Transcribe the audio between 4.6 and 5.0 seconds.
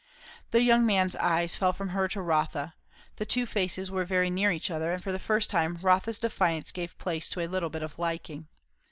other;